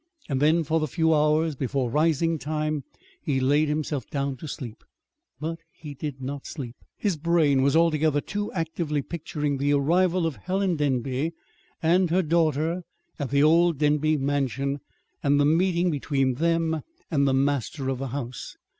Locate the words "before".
1.55-1.91